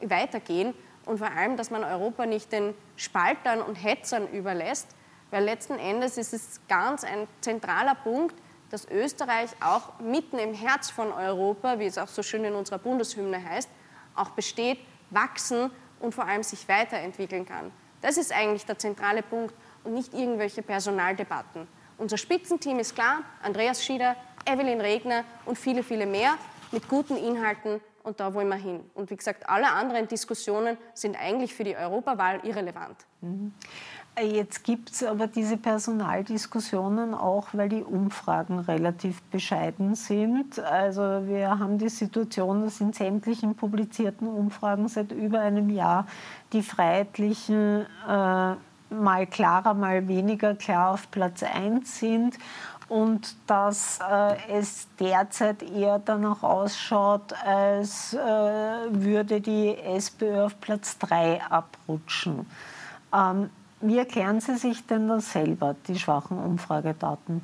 weitergehen 0.00 0.74
und 1.06 1.18
vor 1.18 1.30
allem, 1.30 1.56
dass 1.56 1.70
man 1.70 1.82
Europa 1.82 2.26
nicht 2.26 2.52
den 2.52 2.74
Spaltern 2.96 3.62
und 3.62 3.76
Hetzern 3.76 4.28
überlässt, 4.28 4.88
weil 5.30 5.44
letzten 5.44 5.78
Endes 5.78 6.18
ist 6.18 6.34
es 6.34 6.60
ganz 6.68 7.02
ein 7.02 7.26
zentraler 7.40 7.94
Punkt, 7.94 8.36
dass 8.70 8.86
Österreich 8.90 9.50
auch 9.60 9.98
mitten 9.98 10.38
im 10.38 10.52
Herz 10.52 10.90
von 10.90 11.10
Europa, 11.10 11.78
wie 11.78 11.86
es 11.86 11.96
auch 11.96 12.08
so 12.08 12.22
schön 12.22 12.44
in 12.44 12.54
unserer 12.54 12.78
Bundeshymne 12.78 13.42
heißt, 13.42 13.70
auch 14.14 14.30
besteht, 14.30 14.78
wachsen 15.08 15.70
und 16.00 16.14
vor 16.14 16.26
allem 16.26 16.42
sich 16.42 16.68
weiterentwickeln 16.68 17.46
kann. 17.46 17.72
Das 18.02 18.18
ist 18.18 18.30
eigentlich 18.30 18.66
der 18.66 18.78
zentrale 18.78 19.22
Punkt 19.22 19.54
und 19.84 19.94
nicht 19.94 20.12
irgendwelche 20.12 20.60
Personaldebatten. 20.60 21.66
Unser 21.96 22.18
Spitzenteam 22.18 22.78
ist 22.78 22.94
klar, 22.94 23.20
Andreas 23.42 23.82
Schieder, 23.82 24.16
Evelyn 24.44 24.82
Regner 24.82 25.24
und 25.46 25.56
viele, 25.56 25.82
viele 25.82 26.04
mehr 26.04 26.36
mit 26.74 26.88
guten 26.88 27.16
Inhalten 27.16 27.80
und 28.02 28.20
da 28.20 28.34
wollen 28.34 28.48
wir 28.48 28.56
hin. 28.56 28.80
Und 28.94 29.10
wie 29.10 29.16
gesagt, 29.16 29.48
alle 29.48 29.70
anderen 29.72 30.06
Diskussionen 30.08 30.76
sind 30.92 31.16
eigentlich 31.18 31.54
für 31.54 31.64
die 31.64 31.76
Europawahl 31.76 32.40
irrelevant. 32.44 32.96
Mhm. 33.22 33.54
Jetzt 34.22 34.62
gibt 34.62 34.90
es 34.90 35.02
aber 35.02 35.26
diese 35.26 35.56
Personaldiskussionen 35.56 37.14
auch, 37.14 37.48
weil 37.52 37.68
die 37.68 37.82
Umfragen 37.82 38.60
relativ 38.60 39.20
bescheiden 39.22 39.96
sind. 39.96 40.60
Also 40.60 41.26
wir 41.26 41.58
haben 41.58 41.78
die 41.78 41.88
Situation, 41.88 42.62
dass 42.62 42.80
in 42.80 42.92
sämtlichen 42.92 43.56
publizierten 43.56 44.28
Umfragen 44.28 44.86
seit 44.86 45.10
über 45.10 45.40
einem 45.40 45.68
Jahr 45.68 46.06
die 46.52 46.62
Freiheitlichen 46.62 47.86
äh, 48.08 48.54
mal 48.94 49.26
klarer, 49.28 49.74
mal 49.74 50.06
weniger 50.06 50.54
klar 50.54 50.92
auf 50.92 51.10
Platz 51.10 51.42
1 51.42 51.98
sind 51.98 52.38
und 52.94 53.34
dass 53.48 53.98
äh, 54.08 54.36
es 54.52 54.86
derzeit 55.00 55.64
eher 55.64 55.98
danach 55.98 56.44
ausschaut, 56.44 57.32
als 57.44 58.14
äh, 58.14 58.18
würde 58.18 59.40
die 59.40 59.76
SPÖ 59.76 60.44
auf 60.44 60.60
Platz 60.60 60.96
3 60.98 61.42
abrutschen. 61.42 62.46
Ähm, 63.12 63.50
wie 63.80 63.98
erklären 63.98 64.40
Sie 64.40 64.54
sich 64.54 64.86
denn 64.86 65.08
das 65.08 65.32
selber, 65.32 65.74
die 65.88 65.98
schwachen 65.98 66.38
Umfragedaten? 66.38 67.42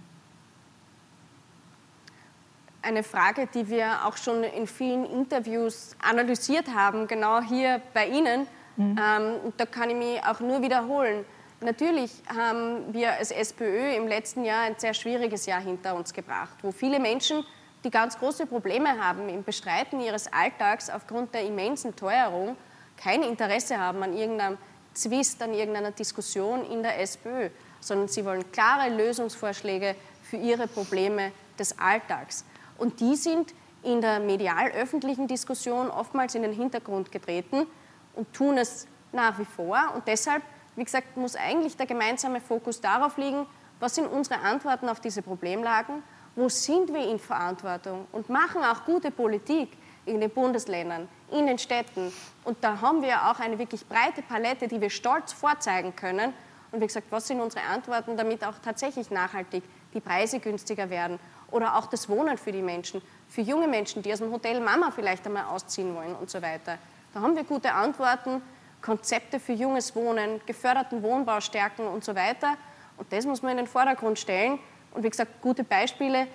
Eine 2.82 3.02
Frage, 3.02 3.48
die 3.52 3.68
wir 3.68 4.06
auch 4.06 4.16
schon 4.16 4.44
in 4.44 4.68
vielen 4.68 5.04
Interviews 5.04 5.96
analysiert 6.00 6.68
haben, 6.72 7.08
genau 7.08 7.40
hier 7.40 7.82
bei 7.92 8.06
Ihnen. 8.06 8.46
Mhm. 8.76 8.96
Ähm, 8.96 9.34
da 9.56 9.66
kann 9.66 9.90
ich 9.90 9.96
mich 9.96 10.24
auch 10.24 10.38
nur 10.38 10.62
wiederholen. 10.62 11.24
Natürlich 11.62 12.10
haben 12.34 12.94
wir 12.94 13.12
als 13.12 13.30
SPÖ 13.30 13.94
im 13.94 14.08
letzten 14.08 14.44
Jahr 14.44 14.62
ein 14.62 14.76
sehr 14.78 14.94
schwieriges 14.94 15.44
Jahr 15.44 15.60
hinter 15.60 15.94
uns 15.94 16.14
gebracht, 16.14 16.56
wo 16.62 16.72
viele 16.72 16.98
Menschen, 16.98 17.44
die 17.84 17.90
ganz 17.90 18.18
große 18.18 18.46
Probleme 18.46 18.98
haben 18.98 19.28
im 19.28 19.44
Bestreiten 19.44 20.00
ihres 20.00 20.32
Alltags 20.32 20.88
aufgrund 20.88 21.34
der 21.34 21.44
immensen 21.44 21.94
Teuerung, 21.94 22.56
kein 22.96 23.22
Interesse 23.22 23.78
haben 23.78 24.02
an 24.02 24.16
irgendeinem 24.16 24.56
Zwist, 24.94 25.42
an 25.42 25.52
irgendeiner 25.52 25.90
Diskussion 25.90 26.64
in 26.70 26.82
der 26.82 26.98
SPÖ, 26.98 27.50
sondern 27.80 28.08
sie 28.08 28.24
wollen 28.24 28.50
klare 28.52 28.88
Lösungsvorschläge 28.88 29.96
für 30.22 30.36
ihre 30.36 30.66
Probleme 30.66 31.30
des 31.58 31.78
Alltags. 31.78 32.46
Und 32.78 33.00
die 33.00 33.16
sind 33.16 33.54
in 33.82 34.00
der 34.00 34.20
medial-öffentlichen 34.20 35.26
Diskussion 35.26 35.90
oftmals 35.90 36.34
in 36.34 36.42
den 36.42 36.52
Hintergrund 36.52 37.12
getreten 37.12 37.66
und 38.14 38.32
tun 38.32 38.56
es 38.56 38.86
nach 39.12 39.38
wie 39.38 39.44
vor. 39.44 39.92
Und 39.94 40.08
deshalb 40.08 40.42
wie 40.76 40.84
gesagt, 40.84 41.16
muss 41.16 41.36
eigentlich 41.36 41.76
der 41.76 41.86
gemeinsame 41.86 42.40
Fokus 42.40 42.80
darauf 42.80 43.16
liegen, 43.16 43.46
was 43.80 43.94
sind 43.94 44.06
unsere 44.06 44.40
Antworten 44.40 44.88
auf 44.88 45.00
diese 45.00 45.22
Problemlagen, 45.22 46.02
wo 46.36 46.48
sind 46.48 46.92
wir 46.92 47.08
in 47.08 47.18
Verantwortung 47.18 48.06
und 48.12 48.28
machen 48.28 48.62
auch 48.62 48.84
gute 48.84 49.10
Politik 49.10 49.70
in 50.06 50.20
den 50.20 50.30
Bundesländern, 50.30 51.08
in 51.30 51.46
den 51.46 51.58
Städten. 51.58 52.12
Und 52.44 52.58
da 52.62 52.80
haben 52.80 53.02
wir 53.02 53.30
auch 53.30 53.40
eine 53.40 53.58
wirklich 53.58 53.86
breite 53.86 54.22
Palette, 54.22 54.68
die 54.68 54.80
wir 54.80 54.90
stolz 54.90 55.32
vorzeigen 55.32 55.94
können. 55.94 56.32
Und 56.72 56.80
wie 56.80 56.86
gesagt, 56.86 57.06
was 57.10 57.26
sind 57.26 57.40
unsere 57.40 57.64
Antworten, 57.64 58.16
damit 58.16 58.44
auch 58.44 58.54
tatsächlich 58.62 59.10
nachhaltig 59.10 59.64
die 59.92 60.00
Preise 60.00 60.38
günstiger 60.38 60.88
werden 60.88 61.18
oder 61.50 61.76
auch 61.76 61.86
das 61.86 62.08
Wohnen 62.08 62.38
für 62.38 62.52
die 62.52 62.62
Menschen, 62.62 63.02
für 63.28 63.40
junge 63.40 63.66
Menschen, 63.66 64.02
die 64.02 64.12
aus 64.12 64.20
dem 64.20 64.30
Hotel 64.30 64.60
Mama 64.60 64.90
vielleicht 64.90 65.26
einmal 65.26 65.44
ausziehen 65.46 65.94
wollen 65.96 66.14
und 66.14 66.30
so 66.30 66.40
weiter. 66.40 66.78
Da 67.12 67.20
haben 67.20 67.34
wir 67.34 67.42
gute 67.44 67.72
Antworten 67.72 68.40
Konzepte 68.82 69.40
für 69.40 69.52
junges 69.52 69.94
Wohnen, 69.94 70.40
geförderten 70.46 71.02
Wohnbau 71.02 71.40
stärken 71.40 71.86
und 71.86 72.04
so 72.04 72.14
weiter. 72.14 72.56
Und 72.96 73.12
das 73.12 73.26
muss 73.26 73.42
man 73.42 73.52
in 73.52 73.58
den 73.58 73.66
Vordergrund 73.66 74.18
stellen. 74.18 74.58
Und 74.92 75.04
wie 75.04 75.10
gesagt, 75.10 75.40
gute 75.40 75.64
Beispiele, 75.64 76.26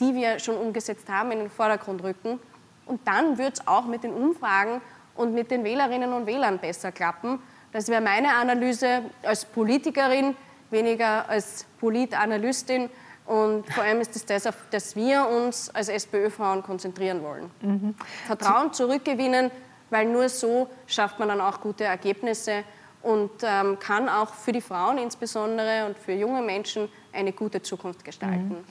die 0.00 0.14
wir 0.14 0.38
schon 0.38 0.56
umgesetzt 0.56 1.08
haben, 1.08 1.32
in 1.32 1.38
den 1.38 1.50
Vordergrund 1.50 2.02
rücken. 2.02 2.40
Und 2.86 3.06
dann 3.06 3.38
wird 3.38 3.54
es 3.54 3.66
auch 3.66 3.86
mit 3.86 4.04
den 4.04 4.12
Umfragen 4.12 4.80
und 5.14 5.34
mit 5.34 5.50
den 5.50 5.64
Wählerinnen 5.64 6.12
und 6.12 6.26
Wählern 6.26 6.58
besser 6.58 6.92
klappen. 6.92 7.40
Das 7.72 7.88
wäre 7.88 8.00
meine 8.00 8.34
Analyse 8.34 9.02
als 9.22 9.44
Politikerin, 9.44 10.36
weniger 10.70 11.28
als 11.28 11.66
Politanalystin. 11.80 12.90
Und 13.26 13.70
vor 13.72 13.84
allem 13.84 14.00
ist 14.00 14.14
es 14.16 14.26
das, 14.26 14.46
auf 14.46 14.54
das 14.70 14.96
wir 14.96 15.26
uns 15.26 15.74
als 15.74 15.88
SPÖ-Frauen 15.88 16.62
konzentrieren 16.62 17.22
wollen. 17.22 17.50
Mhm. 17.62 17.94
Vertrauen 18.26 18.72
zurückgewinnen, 18.72 19.50
weil 19.90 20.06
nur 20.06 20.28
so 20.28 20.68
schafft 20.86 21.18
man 21.18 21.28
dann 21.28 21.40
auch 21.40 21.60
gute 21.60 21.84
Ergebnisse 21.84 22.64
und 23.02 23.30
ähm, 23.42 23.78
kann 23.78 24.08
auch 24.08 24.32
für 24.32 24.52
die 24.52 24.60
Frauen 24.60 24.98
insbesondere 24.98 25.86
und 25.86 25.98
für 25.98 26.12
junge 26.12 26.42
Menschen 26.42 26.88
eine 27.12 27.32
gute 27.32 27.60
Zukunft 27.62 28.04
gestalten. 28.04 28.48
Mhm. 28.48 28.64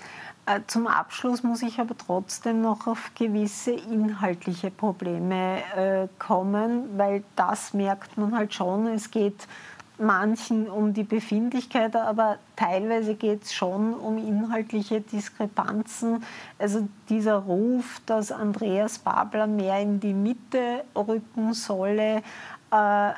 Äh, 0.46 0.60
zum 0.68 0.88
Abschluss 0.88 1.44
muss 1.44 1.62
ich 1.62 1.80
aber 1.80 1.96
trotzdem 1.98 2.62
noch 2.62 2.88
auf 2.88 3.12
gewisse 3.16 3.72
inhaltliche 3.72 4.72
Probleme 4.72 5.60
äh, 5.76 6.08
kommen, 6.20 6.98
weil 6.98 7.24
das 7.36 7.74
merkt 7.74 8.18
man 8.18 8.36
halt 8.36 8.54
schon. 8.54 8.88
Es 8.88 9.10
geht 9.10 9.48
manchen 9.98 10.70
um 10.70 10.94
die 10.94 11.04
Befindlichkeit, 11.04 11.96
aber 11.96 12.38
teilweise 12.56 13.16
geht 13.16 13.44
es 13.44 13.54
schon 13.54 13.94
um 13.94 14.18
inhaltliche 14.18 15.02
Diskrepanzen. 15.02 16.24
Also 16.58 16.88
dieser 17.10 17.36
Ruf, 17.36 18.02
dass 18.06 18.32
Andreas 18.32 19.00
Babler 19.00 19.48
mehr 19.48 19.80
in 19.80 20.00
die 20.00 20.14
Mitte 20.14 20.84
rücken 20.96 21.54
solle, 21.54 22.24
äh, 22.72 23.12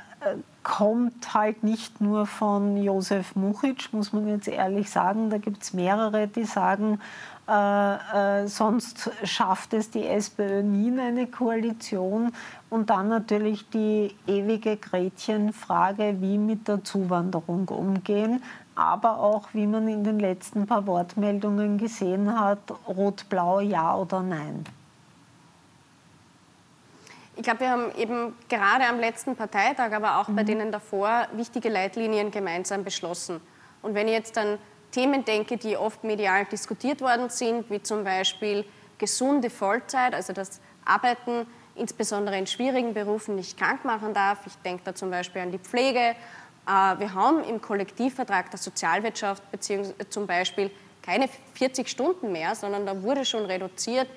kommt 0.66 1.36
halt 1.36 1.64
nicht 1.64 2.02
nur 2.02 2.26
von 2.26 2.76
Josef 2.76 3.36
Muchitsch, 3.36 3.94
muss 3.94 4.12
man 4.12 4.28
jetzt 4.28 4.48
ehrlich 4.48 4.90
sagen. 4.90 5.30
Da 5.30 5.38
gibt 5.38 5.62
es 5.62 5.74
mehrere, 5.74 6.28
die 6.28 6.44
sagen, 6.44 7.00
äh, 7.48 8.42
äh, 8.42 8.48
sonst 8.48 9.12
schafft 9.24 9.76
es 9.76 9.92
die 9.92 10.06
SPÖ 10.08 10.64
nie 10.64 10.88
in 10.88 11.00
eine 11.00 11.28
Koalition. 11.28 12.32
Und 12.72 12.90
dann 12.90 13.10
natürlich 13.10 13.70
die 13.70 14.16
ewige 14.26 14.78
Gretchenfrage, 14.78 16.18
wie 16.20 16.40
mit 16.40 16.68
der 16.68 16.84
Zuwanderung 16.84 17.70
umgehen, 17.70 18.42
aber 18.74 19.20
auch, 19.20 19.50
wie 19.54 19.68
man 19.68 19.88
in 19.88 20.04
den 20.04 20.20
letzten 20.20 20.66
paar 20.66 20.88
Wortmeldungen 20.88 21.78
gesehen 21.78 22.38
hat, 22.38 22.60
rot-blau, 22.88 23.60
ja 23.60 23.96
oder 23.96 24.24
nein. 24.24 24.66
Ich 27.38 27.44
glaube, 27.44 27.62
wir 27.62 27.70
haben 27.70 27.92
eben 27.98 28.36
gerade 28.48 28.86
am 28.86 29.00
letzten 29.00 29.36
Parteitag, 29.36 29.92
aber 29.92 30.20
auch 30.20 30.27
mhm. 30.30 30.36
bei 30.36 30.44
denen 30.44 30.72
davor, 30.72 31.27
wichtige 31.34 31.70
Leitlinien 31.70 32.32
gemeinsam 32.32 32.84
beschlossen. 32.84 33.42
Und 33.82 33.94
wenn 33.94 34.08
ich 34.08 34.13
jetzt 34.13 34.38
dann 34.38 34.58
Themen 34.92 35.25
denke, 35.25 35.58
die 35.58 35.75
oft 35.75 36.04
medial 36.04 36.46
diskutiert 36.46 37.01
worden 37.01 37.30
sind, 37.30 37.70
wie 37.70 37.84
zum 37.84 38.04
Beispiel 38.04 38.63
gesunde 38.98 39.50
Vollzeit, 39.50 40.15
also 40.15 40.32
das 40.32 40.62
Arbeiten 40.86 41.46
insbesondere 41.75 42.38
in 42.38 42.48
schwierigen 42.48 42.94
Berufen 42.94 43.36
nicht 43.36 43.58
krank 43.58 43.84
machen 43.84 44.13
darf. 44.13 44.39
Ich 44.46 44.56
denke 44.63 44.84
da 44.86 44.96
zum 44.96 45.12
Beispiel 45.12 45.42
an 45.42 45.51
die 45.51 45.60
Pflege. 45.60 46.00
Äh, 46.00 47.00
wir 47.00 47.13
haben 47.13 47.44
im 47.44 47.62
Kollektivvertrag 47.62 48.50
der 48.50 48.60
Sozialwirtschaft 48.60 49.51
beziehungsweise 49.51 50.10
zum 50.10 50.25
Beispiel 50.25 50.72
keine 51.01 51.27
40 51.54 51.88
Stunden 51.88 52.32
mehr, 52.32 52.56
sondern 52.56 52.86
da 52.86 53.01
wurde 53.04 53.25
schon 53.25 53.46
reduziert. 53.46 54.08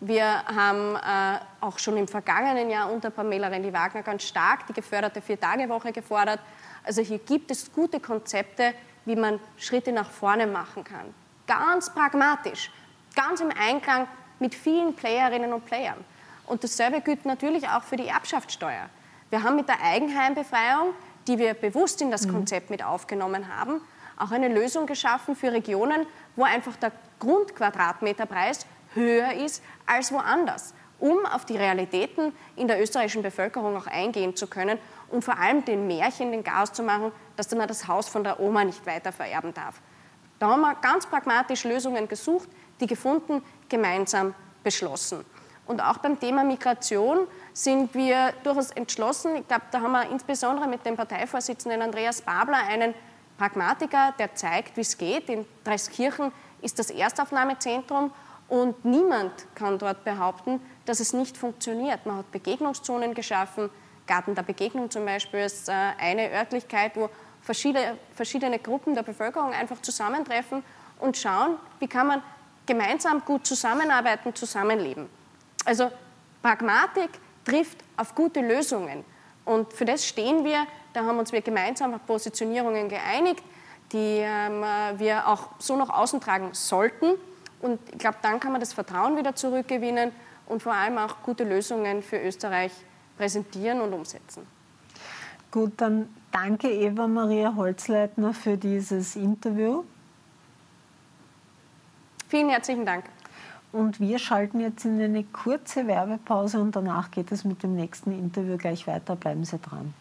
Wir 0.00 0.44
haben 0.46 0.96
äh, 0.96 1.38
auch 1.60 1.78
schon 1.78 1.98
im 1.98 2.08
vergangenen 2.08 2.70
Jahr 2.70 2.90
unter 2.90 3.10
Pamela 3.10 3.48
Rendi-Wagner 3.48 4.02
ganz 4.02 4.22
stark 4.22 4.66
die 4.66 4.72
geförderte 4.72 5.20
Vier-Tage-Woche 5.20 5.92
gefordert. 5.92 6.40
Also 6.84 7.02
hier 7.02 7.18
gibt 7.18 7.50
es 7.50 7.70
gute 7.70 8.00
Konzepte, 8.00 8.72
wie 9.04 9.14
man 9.14 9.38
Schritte 9.58 9.92
nach 9.92 10.10
vorne 10.10 10.46
machen 10.46 10.84
kann. 10.84 11.14
Ganz 11.46 11.92
pragmatisch, 11.92 12.70
ganz 13.14 13.40
im 13.40 13.50
Einklang 13.50 14.08
mit 14.38 14.54
vielen 14.54 14.94
Playerinnen 14.94 15.52
und 15.52 15.66
Playern. 15.66 16.02
Und 16.46 16.64
dasselbe 16.64 17.02
gilt 17.02 17.26
natürlich 17.26 17.68
auch 17.68 17.82
für 17.82 17.96
die 17.96 18.08
Erbschaftssteuer. 18.08 18.88
Wir 19.28 19.42
haben 19.42 19.56
mit 19.56 19.68
der 19.68 19.82
Eigenheimbefreiung, 19.82 20.94
die 21.28 21.38
wir 21.38 21.52
bewusst 21.52 22.00
in 22.00 22.10
das 22.10 22.26
mhm. 22.26 22.32
Konzept 22.32 22.70
mit 22.70 22.82
aufgenommen 22.82 23.54
haben, 23.54 23.82
auch 24.16 24.30
eine 24.30 24.48
Lösung 24.48 24.86
geschaffen 24.86 25.36
für 25.36 25.52
Regionen, 25.52 26.06
wo 26.36 26.44
einfach 26.44 26.76
der 26.76 26.92
Grundquadratmeterpreis 27.18 28.66
höher 28.94 29.32
ist 29.32 29.62
als 29.86 30.12
woanders, 30.12 30.74
um 30.98 31.24
auf 31.26 31.44
die 31.44 31.56
Realitäten 31.56 32.32
in 32.56 32.68
der 32.68 32.80
österreichischen 32.80 33.22
Bevölkerung 33.22 33.76
auch 33.76 33.86
eingehen 33.86 34.36
zu 34.36 34.46
können 34.46 34.78
und 35.08 35.24
vor 35.24 35.38
allem 35.38 35.64
den 35.64 35.86
Märchen 35.86 36.32
den 36.32 36.44
Gas 36.44 36.72
zu 36.72 36.82
machen, 36.82 37.12
dass 37.36 37.54
man 37.54 37.68
das 37.68 37.88
Haus 37.88 38.08
von 38.08 38.24
der 38.24 38.40
Oma 38.40 38.64
nicht 38.64 38.84
weiter 38.86 39.12
vererben 39.12 39.54
darf. 39.54 39.80
Da 40.38 40.48
haben 40.48 40.60
wir 40.62 40.74
ganz 40.76 41.06
pragmatisch 41.06 41.64
Lösungen 41.64 42.08
gesucht, 42.08 42.48
die 42.80 42.86
gefunden, 42.86 43.42
gemeinsam 43.68 44.34
beschlossen. 44.62 45.24
Und 45.66 45.80
auch 45.80 45.98
beim 45.98 46.18
Thema 46.18 46.42
Migration 46.42 47.28
sind 47.52 47.94
wir 47.94 48.32
durchaus 48.42 48.70
entschlossen. 48.72 49.36
Ich 49.36 49.46
glaube, 49.46 49.62
da 49.70 49.80
haben 49.80 49.92
wir 49.92 50.10
insbesondere 50.10 50.66
mit 50.66 50.84
dem 50.84 50.96
Parteivorsitzenden 50.96 51.80
Andreas 51.82 52.22
Babler 52.22 52.58
einen 52.68 52.94
Pragmatiker, 53.38 54.12
der 54.18 54.34
zeigt, 54.34 54.76
wie 54.76 54.80
es 54.80 54.98
geht. 54.98 55.28
In 55.28 55.46
Dreiskirchen 55.62 56.32
ist 56.60 56.78
das 56.78 56.90
Erstaufnahmezentrum 56.90 58.10
und 58.50 58.84
niemand 58.84 59.32
kann 59.54 59.78
dort 59.78 60.04
behaupten, 60.04 60.60
dass 60.84 61.00
es 61.00 61.12
nicht 61.12 61.38
funktioniert. 61.38 62.04
Man 62.04 62.16
hat 62.16 62.30
Begegnungszonen 62.32 63.14
geschaffen, 63.14 63.70
Garten 64.10 64.34
der 64.34 64.42
Begegnung 64.42 64.90
zum 64.90 65.06
Beispiel 65.06 65.40
ist 65.40 65.68
äh, 65.68 65.72
eine 65.72 66.32
Örtlichkeit, 66.32 66.96
wo 66.96 67.08
verschiedene, 67.42 68.58
Gruppen 68.58 68.96
der 68.96 69.04
Bevölkerung 69.04 69.52
einfach 69.52 69.80
zusammentreffen 69.82 70.64
und 70.98 71.16
schauen, 71.16 71.56
wie 71.78 71.86
kann 71.86 72.08
man 72.08 72.22
gemeinsam 72.66 73.24
gut 73.24 73.46
zusammenarbeiten, 73.46 74.34
zusammenleben. 74.34 75.08
Also 75.64 75.92
Pragmatik 76.42 77.10
trifft 77.44 77.78
auf 77.96 78.16
gute 78.16 78.40
Lösungen. 78.40 79.04
Und 79.44 79.72
für 79.72 79.84
das 79.84 80.04
stehen 80.04 80.44
wir. 80.44 80.66
Da 80.92 81.04
haben 81.04 81.18
uns 81.20 81.30
wir 81.30 81.40
gemeinsam 81.40 81.94
auf 81.94 82.04
Positionierungen 82.04 82.88
geeinigt, 82.88 83.44
die 83.92 84.18
ähm, 84.22 84.62
wir 84.98 85.28
auch 85.28 85.50
so 85.60 85.76
nach 85.76 85.88
außen 85.88 86.20
tragen 86.20 86.50
sollten. 86.52 87.14
Und 87.60 87.78
ich 87.92 87.98
glaube, 87.98 88.16
dann 88.22 88.40
kann 88.40 88.52
man 88.52 88.60
das 88.60 88.72
Vertrauen 88.72 89.16
wieder 89.16 89.34
zurückgewinnen 89.34 90.12
und 90.46 90.62
vor 90.62 90.72
allem 90.72 90.98
auch 90.98 91.22
gute 91.22 91.44
Lösungen 91.44 92.02
für 92.02 92.18
Österreich 92.18 92.72
präsentieren 93.16 93.80
und 93.80 93.92
umsetzen. 93.92 94.46
Gut, 95.50 95.72
dann 95.76 96.08
danke 96.32 96.70
Eva 96.70 97.06
Maria 97.06 97.54
Holzleitner 97.54 98.32
für 98.32 98.56
dieses 98.56 99.16
Interview. 99.16 99.84
Vielen 102.28 102.48
herzlichen 102.48 102.86
Dank. 102.86 103.04
Und 103.72 104.00
wir 104.00 104.18
schalten 104.18 104.60
jetzt 104.60 104.84
in 104.84 105.00
eine 105.00 105.24
kurze 105.24 105.86
Werbepause 105.86 106.60
und 106.60 106.74
danach 106.74 107.10
geht 107.10 107.30
es 107.30 107.44
mit 107.44 107.62
dem 107.62 107.76
nächsten 107.76 108.12
Interview 108.12 108.56
gleich 108.56 108.86
weiter. 108.86 109.16
Bleiben 109.16 109.44
Sie 109.44 109.58
dran. 109.58 109.94